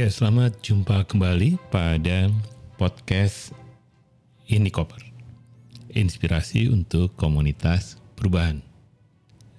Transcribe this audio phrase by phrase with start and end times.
[0.00, 2.32] Ya, selamat jumpa kembali pada
[2.80, 3.52] podcast
[4.48, 5.04] Ini Koper.
[5.92, 8.64] Inspirasi untuk komunitas perubahan.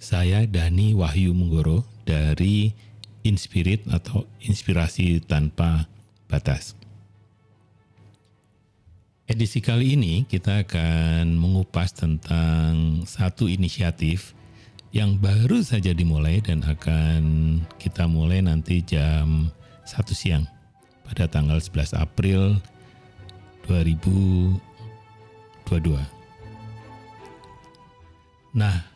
[0.02, 2.74] Saya Dani Wahyu Munggoro dari
[3.22, 5.86] Inspirit atau Inspirasi Tanpa
[6.26, 6.74] Batas.
[9.30, 14.34] Edisi kali ini kita akan mengupas tentang satu inisiatif
[14.90, 17.22] yang baru saja dimulai dan akan
[17.78, 19.54] kita mulai nanti jam
[19.92, 20.48] 1 siang
[21.04, 22.64] pada tanggal 11 April
[23.68, 24.56] 2022.
[28.56, 28.88] Nah,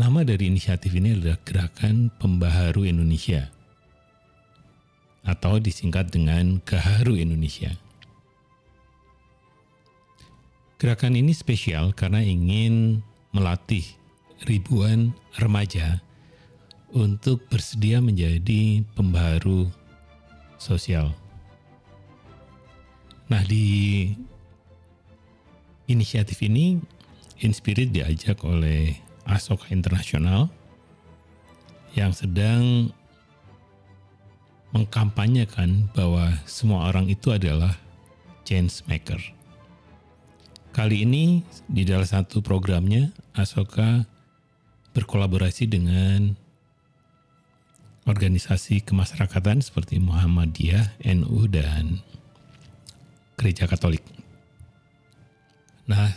[0.00, 3.52] nama dari inisiatif ini adalah Gerakan Pembaharu Indonesia
[5.28, 7.76] atau disingkat dengan Gaharu Indonesia.
[10.80, 13.04] Gerakan ini spesial karena ingin
[13.36, 13.84] melatih
[14.48, 16.05] ribuan remaja
[16.94, 19.70] untuk bersedia menjadi pembaharu
[20.60, 21.14] sosial.
[23.26, 24.10] Nah, di
[25.90, 26.78] inisiatif ini
[27.36, 28.96] Inspirit diajak oleh
[29.28, 30.48] Asoka Internasional
[31.92, 32.88] yang sedang
[34.72, 37.76] mengkampanyekan bahwa semua orang itu adalah
[38.48, 39.20] change maker.
[40.72, 44.04] Kali ini di dalam satu programnya Asoka
[44.92, 46.36] berkolaborasi dengan
[48.06, 52.00] organisasi kemasyarakatan seperti Muhammadiyah, NU, dan
[53.36, 54.02] Gereja Katolik.
[55.90, 56.14] Nah,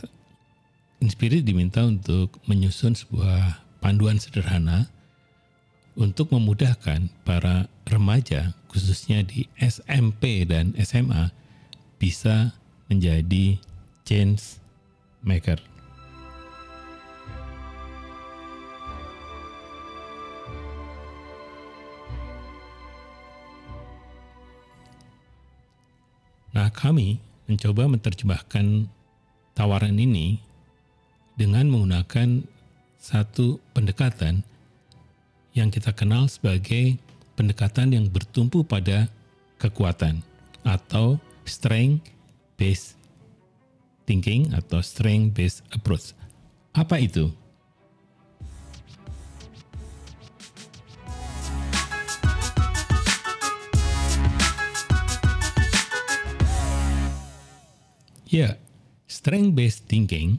[0.99, 4.91] Inspirit diminta untuk menyusun sebuah panduan sederhana
[5.95, 11.31] untuk memudahkan para remaja, khususnya di SMP dan SMA,
[11.95, 12.51] bisa
[12.91, 13.55] menjadi
[14.03, 14.59] change
[15.23, 15.59] maker.
[26.69, 27.19] Kami
[27.49, 28.85] mencoba menerjemahkan
[29.57, 30.39] tawaran ini
[31.35, 32.45] dengan menggunakan
[32.99, 34.43] satu pendekatan
[35.55, 36.99] yang kita kenal sebagai
[37.39, 39.07] pendekatan yang bertumpu pada
[39.59, 40.21] kekuatan
[40.67, 42.11] atau strength
[42.59, 42.99] based
[44.03, 46.11] thinking atau strength based approach.
[46.75, 47.31] Apa itu?
[58.29, 58.61] Ya,
[59.09, 60.37] strength based thinking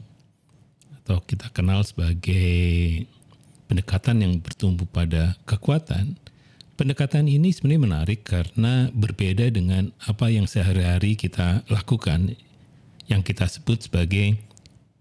[1.03, 3.03] atau kita kenal sebagai
[3.67, 6.15] pendekatan yang bertumbuh pada kekuatan.
[6.79, 12.31] Pendekatan ini sebenarnya menarik karena berbeda dengan apa yang sehari-hari kita lakukan
[13.11, 14.39] yang kita sebut sebagai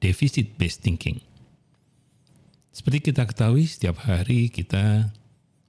[0.02, 1.22] deficit based thinking.
[2.74, 5.14] Seperti kita ketahui setiap hari kita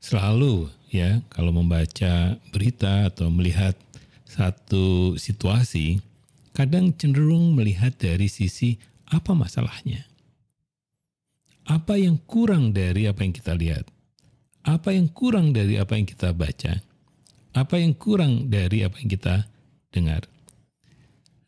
[0.02, 3.78] selalu ya kalau membaca berita atau melihat
[4.26, 6.02] satu situasi
[6.52, 8.80] kadang cenderung melihat dari sisi
[9.12, 10.08] apa masalahnya.
[11.68, 13.86] Apa yang kurang dari apa yang kita lihat?
[14.66, 16.82] Apa yang kurang dari apa yang kita baca?
[17.52, 19.36] Apa yang kurang dari apa yang kita
[19.92, 20.26] dengar?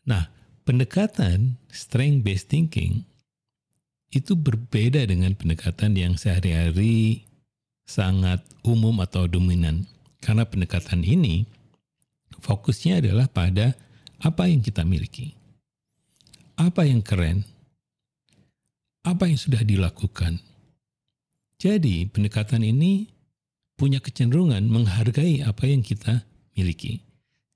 [0.04, 0.28] Nah,
[0.68, 3.08] pendekatan strength based thinking
[4.14, 7.26] itu berbeda dengan pendekatan yang sehari-hari
[7.84, 9.88] sangat umum atau dominan.
[10.22, 11.44] Karena pendekatan ini
[12.40, 13.76] fokusnya adalah pada
[14.22, 15.34] apa yang kita miliki,
[16.54, 17.42] apa yang keren,
[19.04, 20.38] apa yang sudah dilakukan.
[21.58, 23.08] Jadi, pendekatan ini
[23.74, 26.22] punya kecenderungan menghargai apa yang kita
[26.54, 27.00] miliki.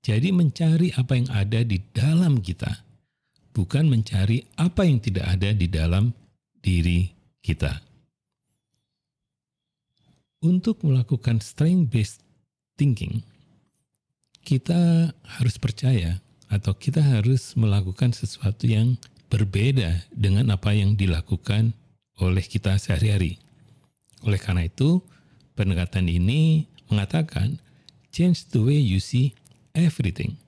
[0.03, 2.85] Jadi, mencari apa yang ada di dalam kita,
[3.53, 6.15] bukan mencari apa yang tidak ada di dalam
[6.63, 7.11] diri
[7.43, 7.81] kita.
[10.39, 12.23] Untuk melakukan strength-based
[12.79, 13.27] thinking,
[14.47, 18.97] kita harus percaya atau kita harus melakukan sesuatu yang
[19.29, 21.77] berbeda dengan apa yang dilakukan
[22.19, 23.39] oleh kita sehari-hari.
[24.25, 25.05] Oleh karena itu,
[25.55, 27.61] pendekatan ini mengatakan
[28.11, 29.37] change the way you see
[29.77, 30.41] everything.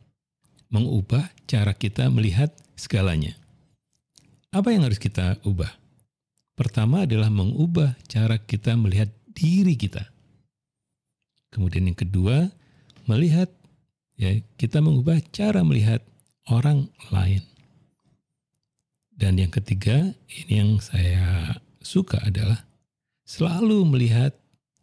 [0.72, 3.36] Mengubah cara kita melihat segalanya.
[4.50, 5.70] Apa yang harus kita ubah?
[6.58, 10.10] Pertama adalah mengubah cara kita melihat diri kita.
[11.50, 12.50] Kemudian yang kedua,
[13.06, 13.50] melihat
[14.20, 16.04] ya kita mengubah cara melihat
[16.52, 17.40] orang lain.
[19.16, 22.68] Dan yang ketiga, ini yang saya suka adalah
[23.24, 24.36] selalu melihat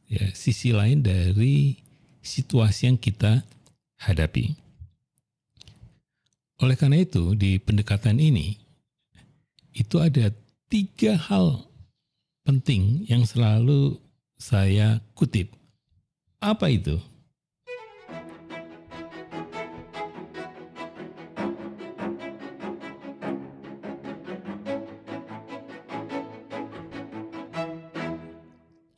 [0.09, 1.77] ya sisi lain dari
[2.25, 3.45] situasi yang kita
[4.01, 4.57] hadapi.
[6.57, 8.57] Oleh karena itu, di pendekatan ini
[9.77, 10.33] itu ada
[10.69, 11.69] tiga hal
[12.41, 14.01] penting yang selalu
[14.41, 15.53] saya kutip.
[16.41, 16.97] Apa itu?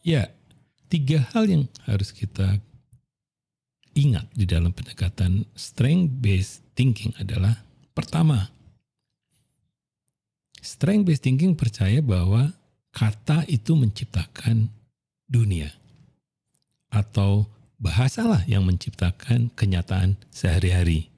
[0.09, 0.33] Ya,
[0.89, 2.57] tiga hal yang harus kita
[3.93, 7.61] ingat di dalam pendekatan strength based thinking adalah
[7.93, 8.49] pertama,
[10.65, 12.57] strength based thinking percaya bahwa
[12.89, 14.73] kata itu menciptakan
[15.29, 15.69] dunia
[16.89, 17.45] atau
[17.77, 21.13] bahasalah yang menciptakan kenyataan sehari-hari.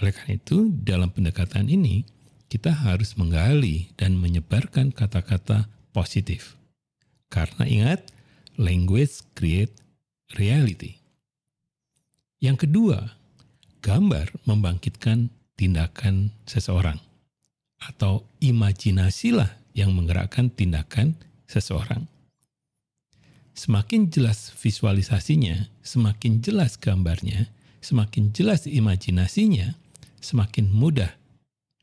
[0.00, 2.00] Oleh karena itu, dalam pendekatan ini
[2.48, 6.56] kita harus menggali dan menyebarkan kata-kata positif.
[7.30, 8.10] Karena ingat,
[8.58, 9.72] language create
[10.34, 10.98] reality.
[12.42, 13.14] Yang kedua,
[13.80, 16.98] gambar membangkitkan tindakan seseorang
[17.80, 21.16] atau imajinasilah yang menggerakkan tindakan
[21.48, 22.08] seseorang.
[23.56, 27.52] Semakin jelas visualisasinya, semakin jelas gambarnya,
[27.84, 29.76] semakin jelas imajinasinya,
[30.20, 31.12] semakin mudah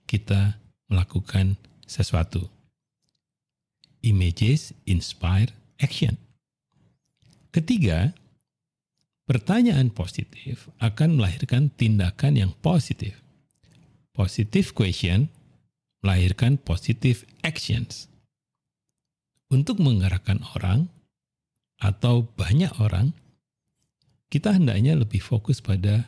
[0.09, 0.57] kita
[0.89, 2.49] melakukan sesuatu.
[4.07, 5.51] Images inspire
[5.83, 6.15] action.
[7.51, 8.15] Ketiga,
[9.27, 13.19] pertanyaan positif akan melahirkan tindakan yang positif.
[14.15, 15.27] Positive question
[16.00, 18.07] melahirkan positive actions.
[19.51, 20.88] Untuk menggerakkan orang
[21.83, 23.12] atau banyak orang,
[24.31, 26.07] kita hendaknya lebih fokus pada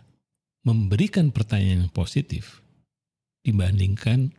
[0.64, 2.64] memberikan pertanyaan yang positif
[3.44, 4.36] dibandingkan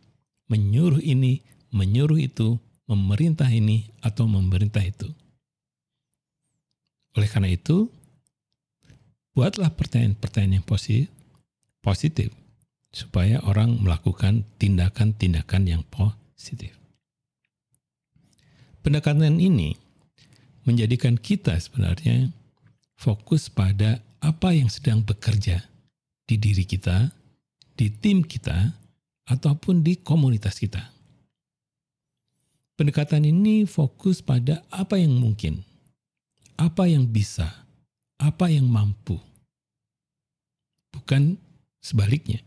[0.49, 1.41] menyuruh ini,
[1.73, 5.07] menyuruh itu, memerintah ini, atau memerintah itu.
[7.15, 7.87] Oleh karena itu,
[9.31, 11.07] buatlah pertanyaan-pertanyaan yang positif,
[11.79, 12.29] positif
[12.91, 16.75] supaya orang melakukan tindakan-tindakan yang positif.
[18.83, 19.79] Pendekatan ini
[20.67, 22.29] menjadikan kita sebenarnya
[22.99, 25.63] fokus pada apa yang sedang bekerja
[26.27, 27.09] di diri kita,
[27.73, 28.75] di tim kita,
[29.31, 30.91] ataupun di komunitas kita.
[32.81, 35.61] Pendekatan ini fokus pada apa yang mungkin,
[36.57, 37.45] apa yang bisa,
[38.17, 39.21] apa yang mampu,
[40.89, 41.37] bukan
[41.77, 42.41] sebaliknya.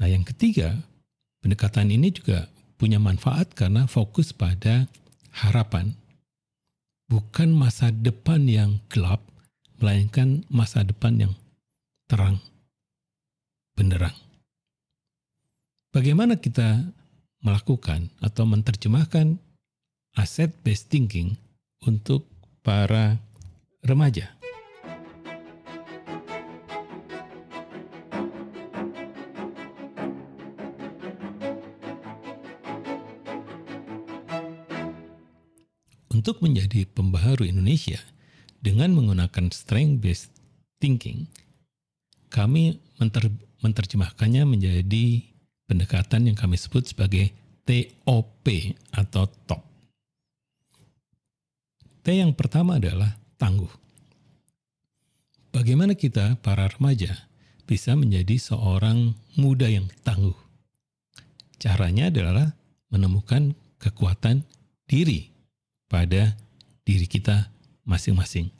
[0.00, 0.72] Nah, yang ketiga,
[1.44, 2.48] pendekatan ini juga
[2.80, 4.88] punya manfaat karena fokus pada
[5.44, 5.92] harapan,
[7.12, 9.20] bukan masa depan yang gelap,
[9.84, 11.36] melainkan masa depan yang
[12.08, 12.40] terang,
[13.76, 14.16] benderang.
[15.92, 17.03] Bagaimana kita
[17.44, 19.36] melakukan atau menerjemahkan
[20.16, 21.36] aset based thinking
[21.84, 22.24] untuk
[22.64, 23.20] para
[23.84, 24.32] remaja?
[36.08, 38.00] Untuk menjadi pembaharu Indonesia,
[38.64, 40.32] dengan menggunakan strength-based
[40.80, 41.28] thinking,
[42.32, 43.28] kami menter,
[43.60, 45.33] menerjemahkannya menjadi
[45.68, 47.32] pendekatan yang kami sebut sebagai
[47.64, 48.46] TOP
[48.92, 49.62] atau TOP.
[52.04, 53.72] T yang pertama adalah tangguh.
[55.54, 57.30] Bagaimana kita, para remaja,
[57.64, 60.36] bisa menjadi seorang muda yang tangguh?
[61.56, 62.52] Caranya adalah
[62.92, 64.44] menemukan kekuatan
[64.84, 65.32] diri
[65.88, 66.36] pada
[66.84, 67.48] diri kita
[67.88, 68.52] masing-masing.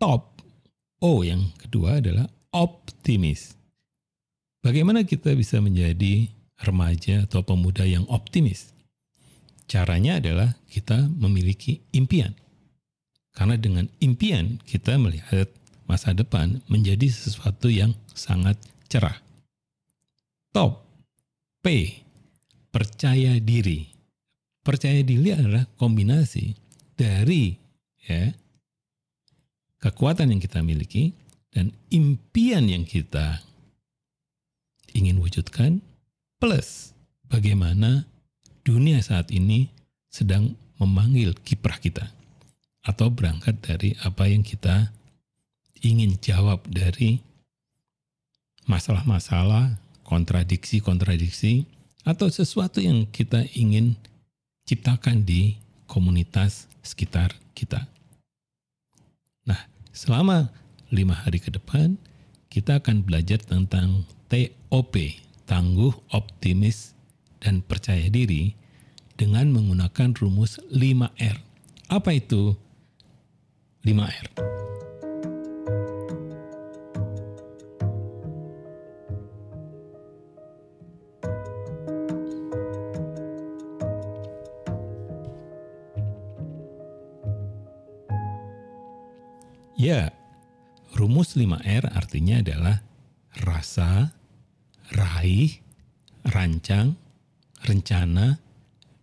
[0.00, 0.32] Top
[1.02, 3.58] O yang kedua adalah optimis.
[4.62, 6.30] Bagaimana kita bisa menjadi
[6.62, 8.70] remaja atau pemuda yang optimis?
[9.66, 12.30] Caranya adalah kita memiliki impian.
[13.34, 15.50] Karena dengan impian kita melihat
[15.90, 18.54] masa depan menjadi sesuatu yang sangat
[18.86, 19.18] cerah.
[20.54, 20.86] Top
[21.58, 21.98] P
[22.70, 23.90] percaya diri.
[24.62, 26.54] Percaya diri adalah kombinasi
[26.94, 27.50] dari
[28.06, 28.30] ya
[29.82, 31.18] kekuatan yang kita miliki
[31.50, 33.42] dan impian yang kita
[34.92, 35.84] ingin wujudkan
[36.38, 36.92] plus
[37.28, 38.04] bagaimana
[38.62, 39.72] dunia saat ini
[40.12, 42.10] sedang memanggil kiprah kita
[42.82, 44.90] atau berangkat dari apa yang kita
[45.82, 47.22] ingin jawab dari
[48.66, 51.66] masalah-masalah, kontradiksi-kontradiksi
[52.02, 53.98] atau sesuatu yang kita ingin
[54.66, 57.86] ciptakan di komunitas sekitar kita.
[59.46, 59.58] Nah,
[59.90, 60.50] selama
[60.90, 61.98] lima hari ke depan,
[62.50, 64.06] kita akan belajar tentang
[64.72, 64.96] TOP,
[65.44, 66.96] tangguh, optimis,
[67.44, 68.56] dan percaya diri
[69.20, 71.36] dengan menggunakan rumus 5R.
[71.92, 72.56] Apa itu
[73.84, 74.32] 5R?
[89.76, 90.16] Ya,
[90.96, 92.80] rumus 5R artinya adalah
[93.36, 94.16] rasa,
[94.92, 95.58] raih,
[96.28, 96.94] rancang,
[97.64, 98.38] rencana,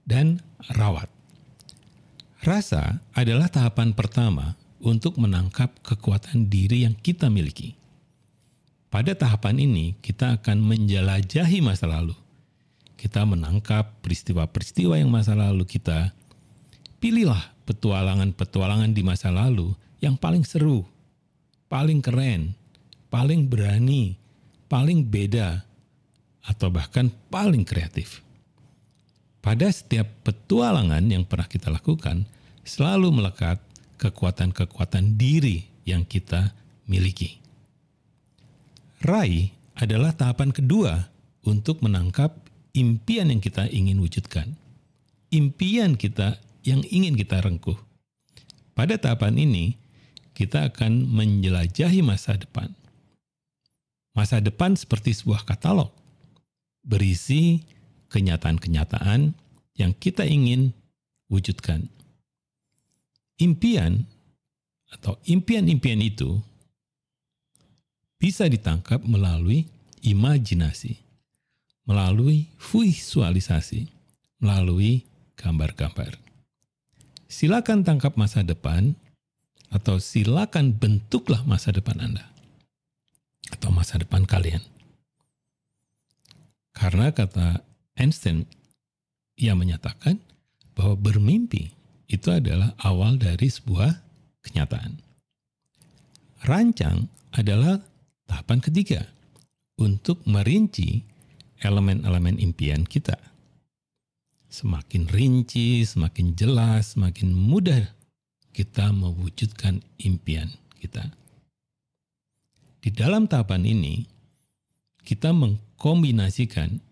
[0.05, 0.41] dan
[0.77, 1.10] rawat.
[2.39, 7.75] Rasa adalah tahapan pertama untuk menangkap kekuatan diri yang kita miliki.
[8.89, 12.15] Pada tahapan ini, kita akan menjelajahi masa lalu.
[12.96, 16.15] Kita menangkap peristiwa-peristiwa yang masa lalu kita.
[16.98, 20.84] Pilihlah petualangan-petualangan di masa lalu yang paling seru,
[21.69, 22.58] paling keren,
[23.13, 24.17] paling berani,
[24.72, 25.69] paling beda,
[26.50, 28.25] atau bahkan paling kreatif.
[29.39, 32.25] Pada setiap petualangan yang pernah kita lakukan,
[32.65, 33.62] selalu melekat
[34.01, 36.51] kekuatan-kekuatan diri yang kita
[36.89, 37.38] miliki.
[39.00, 41.08] Rai adalah tahapan kedua
[41.48, 42.36] untuk menangkap
[42.75, 44.60] impian yang kita ingin wujudkan.
[45.32, 47.77] Impian kita yang ingin kita rengkuh.
[48.75, 49.79] Pada tahapan ini,
[50.36, 52.72] kita akan menjelajahi masa depan.
[54.15, 55.91] Masa depan seperti sebuah katalog,
[56.89, 57.62] berisi
[58.10, 59.38] kenyataan-kenyataan
[59.77, 60.74] yang kita ingin
[61.29, 61.86] wujudkan.
[63.38, 64.10] Impian
[64.89, 66.41] atau impian-impian itu
[68.19, 69.69] bisa ditangkap melalui
[70.01, 70.98] imajinasi,
[71.86, 73.88] melalui visualisasi,
[74.41, 75.05] melalui
[75.39, 76.19] gambar-gambar.
[77.29, 78.98] Silakan tangkap masa depan
[79.69, 82.25] atau silakan bentuklah masa depan Anda
[83.53, 84.65] atau masa depan kalian.
[86.79, 87.59] Karena kata
[88.00, 88.48] Einstein
[89.36, 90.24] ia menyatakan
[90.71, 91.75] bahwa bermimpi
[92.07, 94.00] itu adalah awal dari sebuah
[94.48, 95.03] kenyataan.
[96.48, 97.83] Rancang adalah
[98.24, 99.12] tahapan ketiga
[99.75, 101.03] untuk merinci
[101.59, 103.19] elemen-elemen impian kita.
[104.48, 107.91] Semakin rinci, semakin jelas, semakin mudah
[108.55, 110.48] kita mewujudkan impian
[110.79, 111.12] kita.
[112.79, 114.07] Di dalam tahapan ini,
[115.03, 115.36] kita
[115.79, 116.83] mengkombinasikan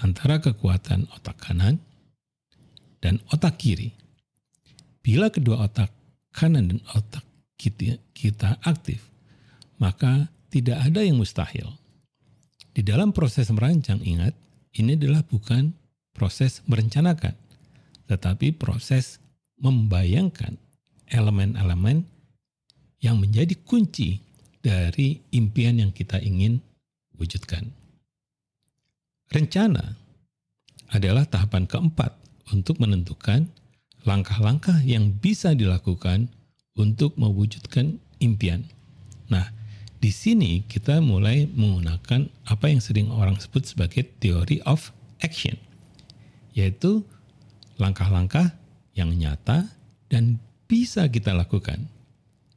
[0.00, 1.76] antara kekuatan otak kanan
[3.04, 3.92] dan otak kiri.
[5.04, 5.92] Bila kedua otak
[6.32, 7.20] kanan dan otak
[7.60, 9.04] kita, kita aktif,
[9.76, 11.76] maka tidak ada yang mustahil.
[12.72, 14.32] Di dalam proses merancang, ingat,
[14.80, 15.76] ini adalah bukan
[16.16, 17.36] proses merencanakan,
[18.08, 19.20] tetapi proses
[19.60, 20.56] membayangkan
[21.12, 22.08] elemen-elemen
[23.04, 24.24] yang menjadi kunci
[24.64, 26.64] dari impian yang kita ingin
[27.20, 27.79] wujudkan.
[29.30, 29.94] Rencana
[30.90, 32.18] adalah tahapan keempat
[32.50, 33.46] untuk menentukan
[34.02, 36.26] langkah-langkah yang bisa dilakukan
[36.74, 38.66] untuk mewujudkan impian.
[39.30, 39.54] Nah,
[40.02, 44.90] di sini kita mulai menggunakan apa yang sering orang sebut sebagai theory of
[45.22, 45.54] action,
[46.50, 47.06] yaitu
[47.78, 48.58] langkah-langkah
[48.98, 49.70] yang nyata
[50.10, 51.86] dan bisa kita lakukan.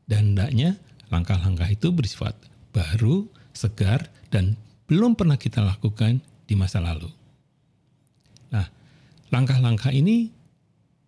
[0.10, 0.82] Dan hendaknya
[1.14, 2.34] langkah-langkah itu bersifat
[2.74, 4.58] baru, segar, dan
[4.90, 7.10] belum pernah kita lakukan di masa lalu.
[8.54, 8.70] Nah,
[9.34, 10.30] langkah-langkah ini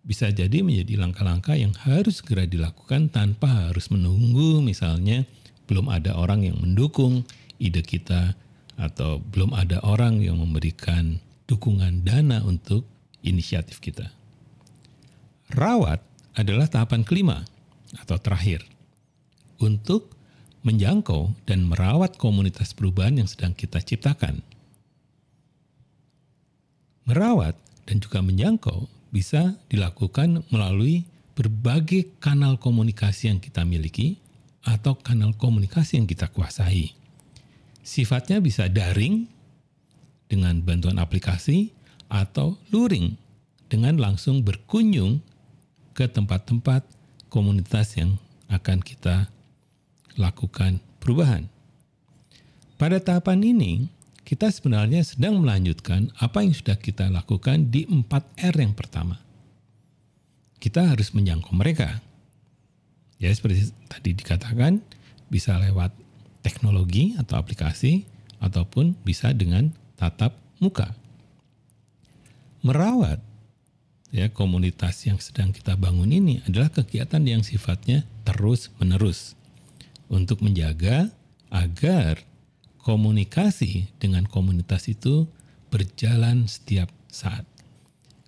[0.01, 5.29] bisa jadi menjadi langkah-langkah yang harus segera dilakukan tanpa harus menunggu misalnya
[5.69, 7.25] belum ada orang yang mendukung
[7.61, 8.33] ide kita
[8.81, 12.89] atau belum ada orang yang memberikan dukungan dana untuk
[13.21, 14.09] inisiatif kita.
[15.53, 16.01] Rawat
[16.33, 17.45] adalah tahapan kelima
[18.01, 18.65] atau terakhir
[19.61, 20.09] untuk
[20.65, 24.41] menjangkau dan merawat komunitas perubahan yang sedang kita ciptakan.
[27.05, 27.53] Merawat
[27.85, 31.05] dan juga menjangkau bisa dilakukan melalui
[31.37, 34.17] berbagai kanal komunikasi yang kita miliki
[34.65, 36.97] atau kanal komunikasi yang kita kuasai.
[37.85, 39.29] Sifatnya bisa daring
[40.25, 41.69] dengan bantuan aplikasi
[42.09, 43.13] atau luring
[43.69, 45.21] dengan langsung berkunjung
[45.93, 46.81] ke tempat-tempat
[47.29, 48.17] komunitas yang
[48.49, 49.29] akan kita
[50.17, 51.45] lakukan perubahan.
[52.75, 53.87] Pada tahapan ini,
[54.25, 59.21] kita sebenarnya sedang melanjutkan apa yang sudah kita lakukan di 4R yang pertama.
[60.57, 62.01] Kita harus menjangkau mereka.
[63.21, 64.81] Ya seperti tadi dikatakan,
[65.29, 65.93] bisa lewat
[66.41, 68.09] teknologi atau aplikasi,
[68.41, 70.91] ataupun bisa dengan tatap muka.
[72.65, 73.21] Merawat
[74.09, 79.37] ya komunitas yang sedang kita bangun ini adalah kegiatan yang sifatnya terus menerus
[80.09, 81.13] untuk menjaga
[81.53, 82.25] agar
[82.85, 85.25] komunikasi dengan komunitas itu
[85.73, 87.41] berjalan setiap saat.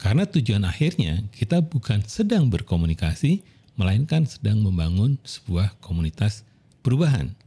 [0.01, 3.45] Karena tujuan akhirnya kita bukan sedang berkomunikasi,
[3.77, 6.41] melainkan sedang membangun sebuah komunitas
[6.81, 7.37] perubahan.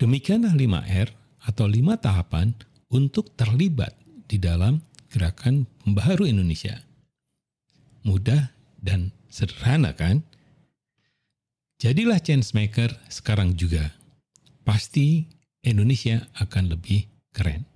[0.00, 1.12] Demikianlah 5R
[1.44, 2.56] atau 5 tahapan
[2.88, 3.92] untuk terlibat
[4.24, 4.80] di dalam
[5.12, 6.80] gerakan pembaharu Indonesia.
[8.08, 10.24] Mudah dan sederhana kan?
[11.76, 13.92] Jadilah changemaker sekarang juga.
[14.64, 15.35] Pasti
[15.66, 17.66] Indonesia akan lebih keren.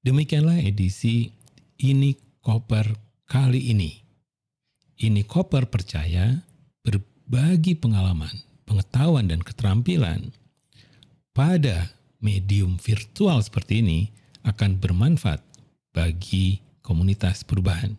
[0.00, 1.28] Demikianlah edisi
[1.84, 2.96] ini Koper
[3.28, 3.92] kali ini.
[4.98, 6.42] Ini Koper percaya
[6.80, 8.32] berbagi pengalaman,
[8.64, 10.32] pengetahuan, dan keterampilan
[11.36, 14.00] pada medium virtual seperti ini
[14.42, 15.44] akan bermanfaat
[15.94, 17.94] bagi komunitas perubahan.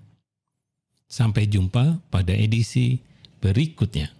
[1.07, 3.00] Sampai jumpa pada edisi
[3.39, 4.19] berikutnya.